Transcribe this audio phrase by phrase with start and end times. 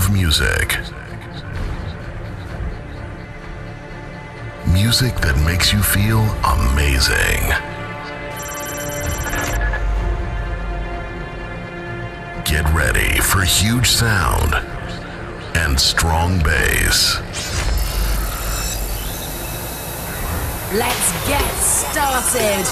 [0.00, 0.78] of music.
[4.72, 6.20] Music that makes you feel
[6.56, 7.42] amazing.
[12.44, 14.54] Get ready for huge sound
[15.56, 17.20] and strong bass.
[20.72, 22.64] Let's get started.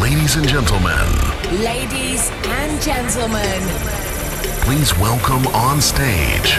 [0.00, 4.03] Ladies and gentlemen, Ladies and gentlemen,
[4.64, 6.58] please welcome on stage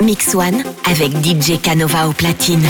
[0.00, 2.62] Mix One avec DJ Canova au platine.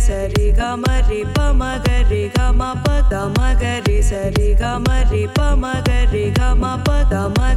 [0.00, 2.74] सरि गीपा माग ी गा मा
[3.54, 5.64] धरि सरि गा मी पग
[6.02, 6.30] रे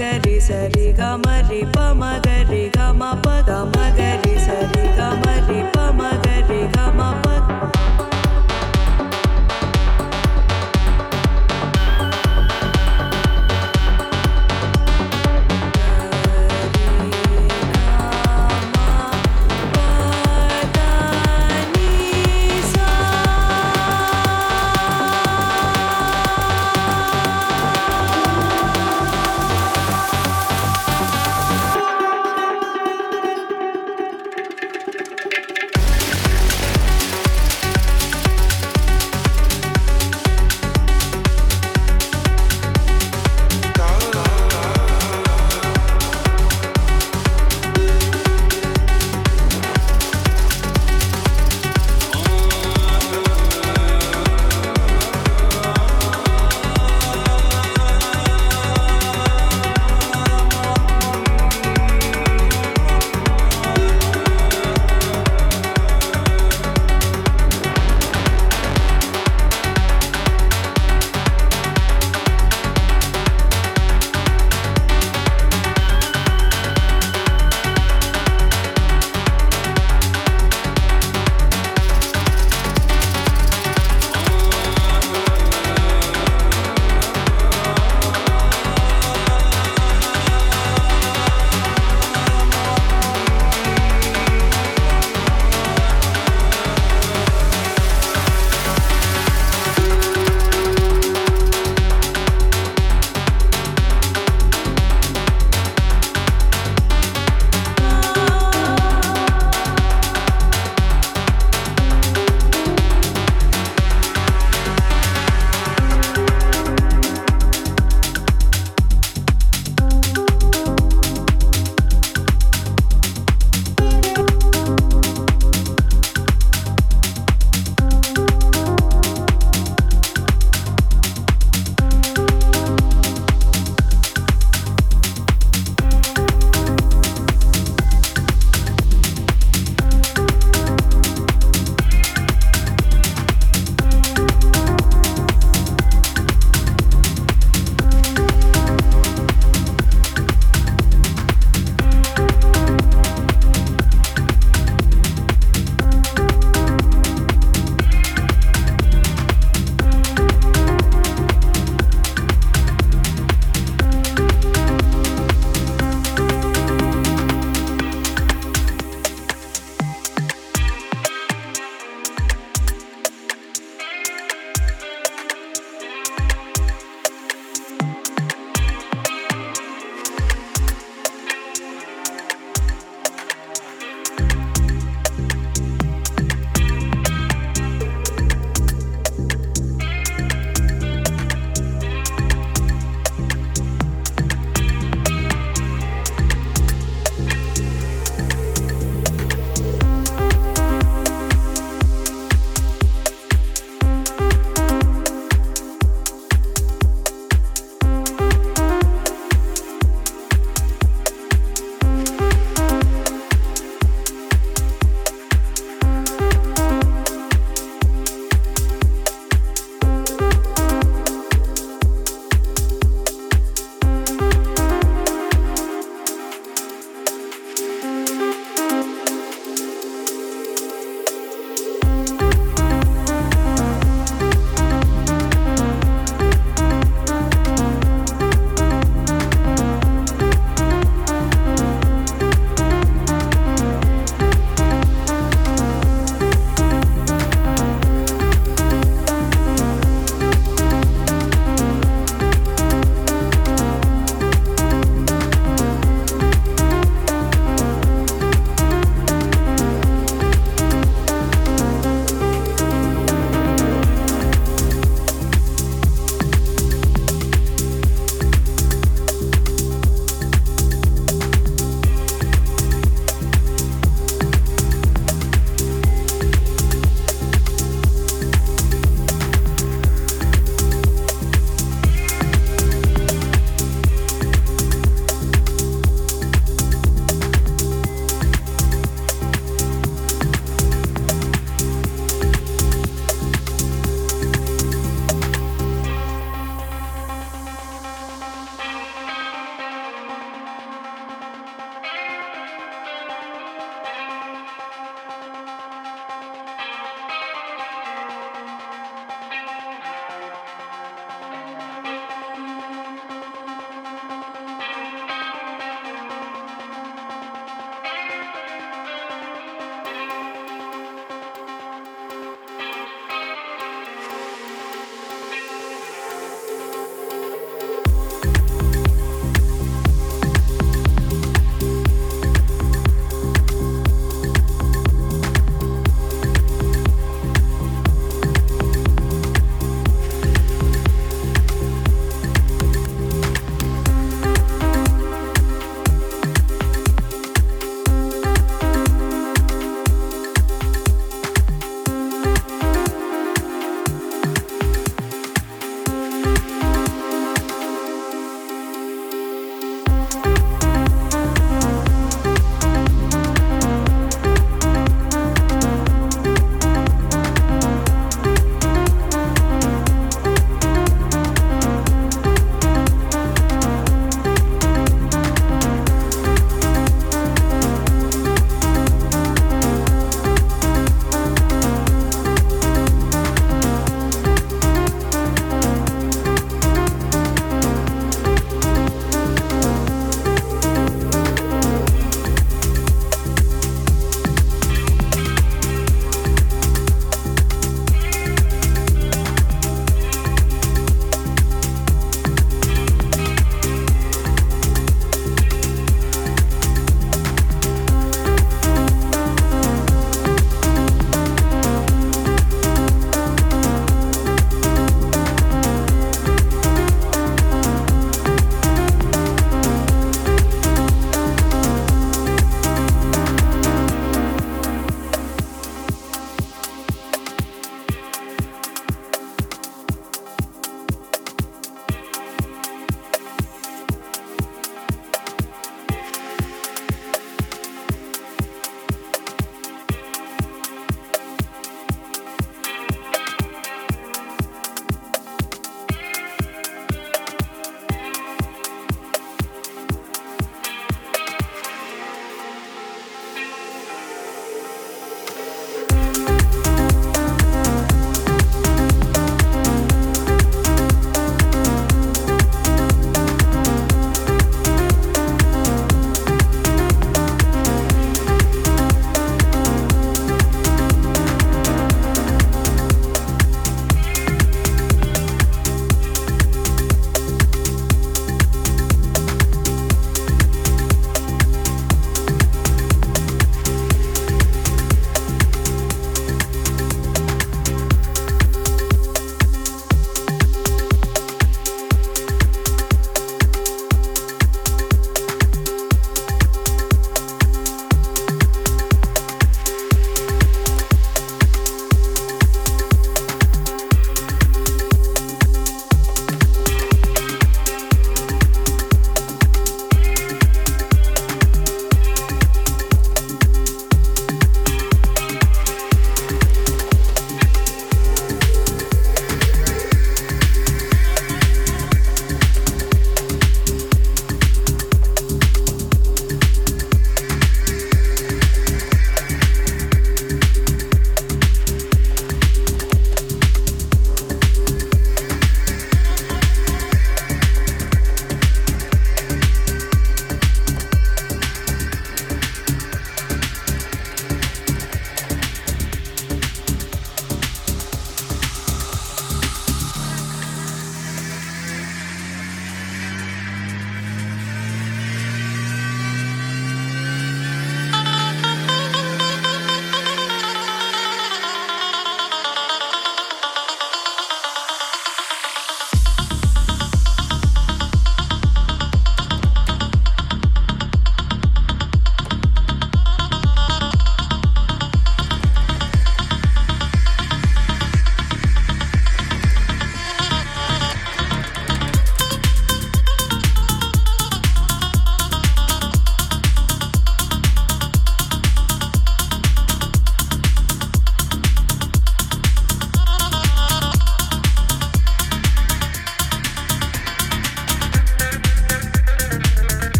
[0.00, 3.14] गरि सरि गा मी पग री गा मा
[4.00, 4.88] दी सरि
[5.50, 7.77] गीपा माग े गा मा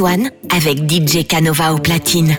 [0.00, 2.36] One avec DJ Canova au platine.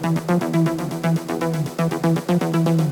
[0.00, 0.28] Thank
[2.80, 2.87] you.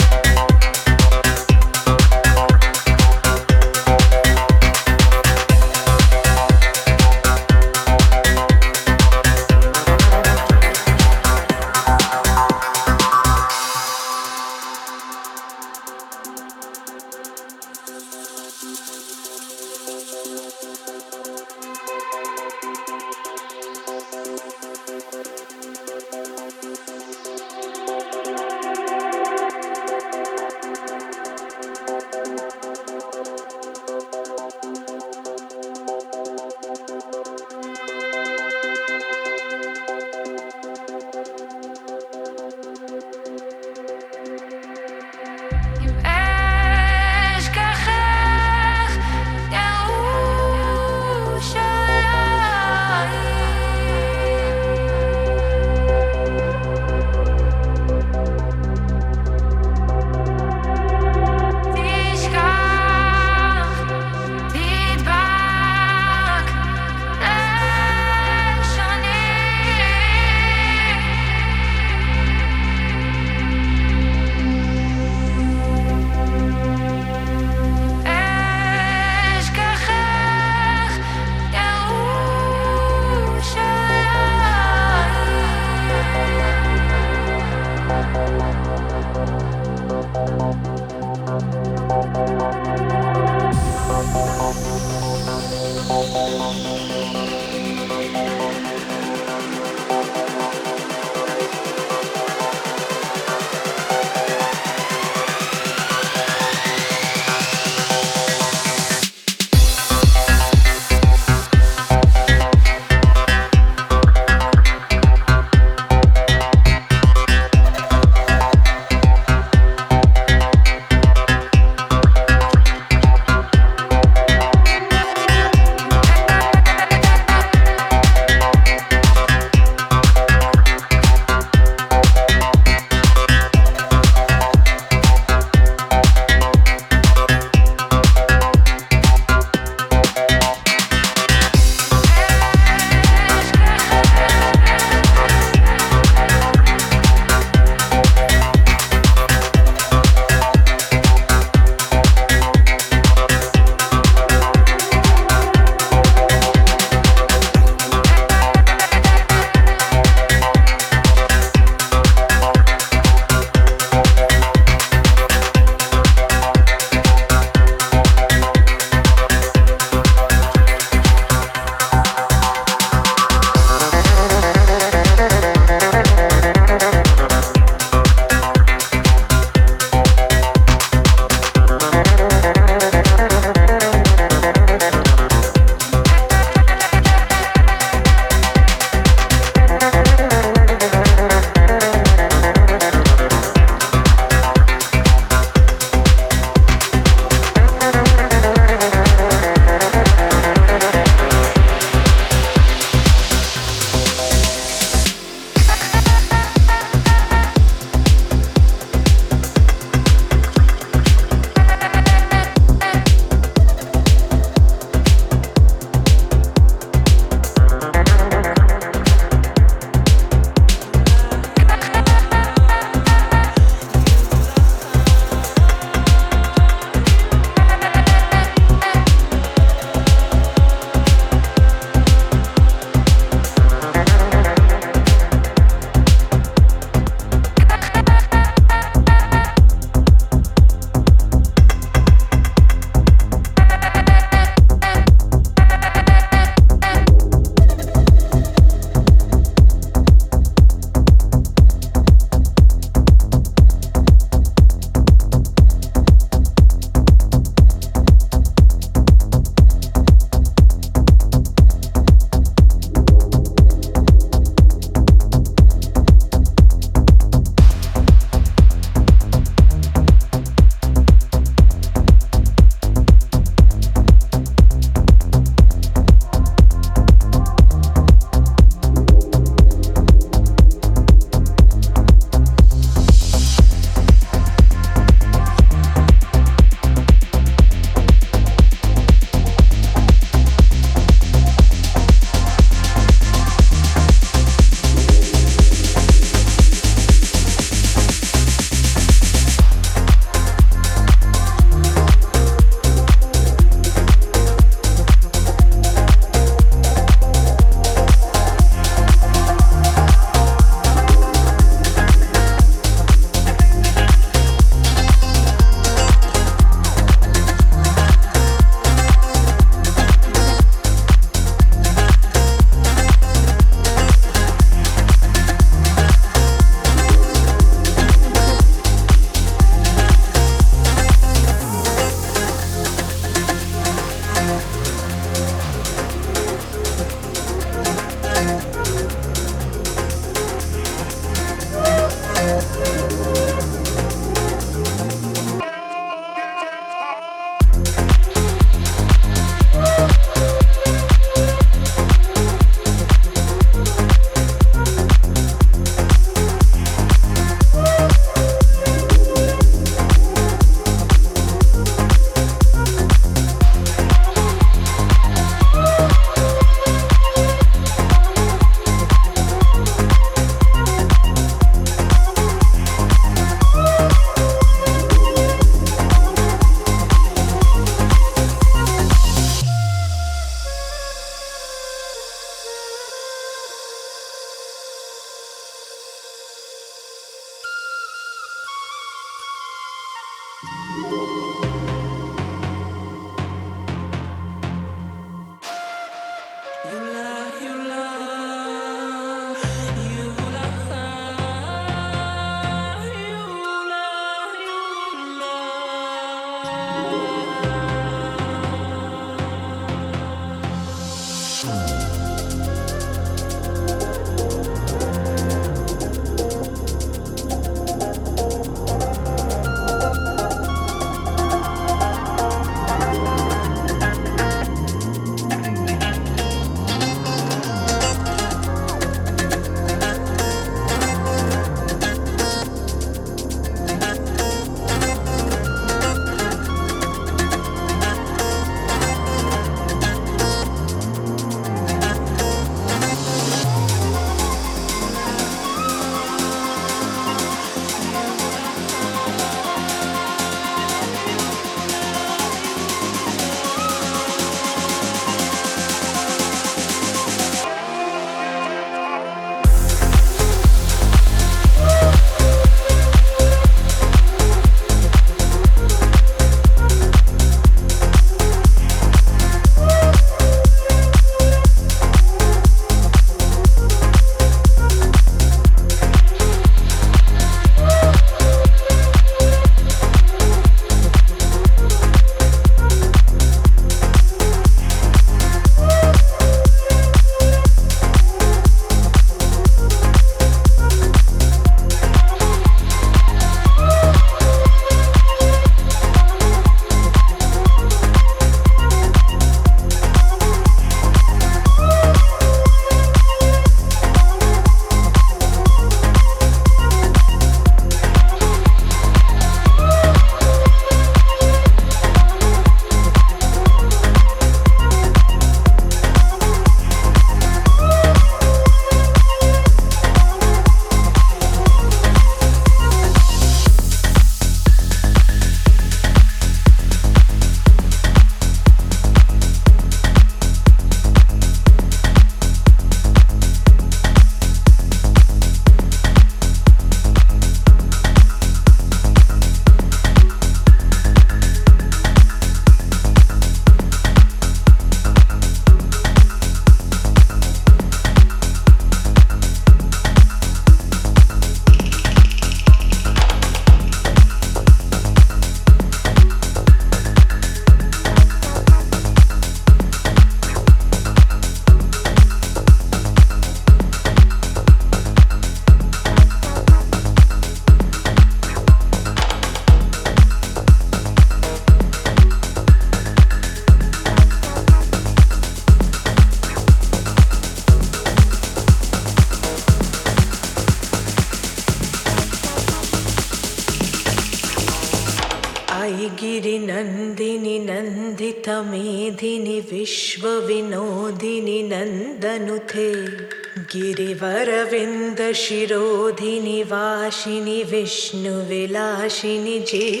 [599.73, 600.00] উঠে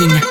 [0.00, 0.29] Machine.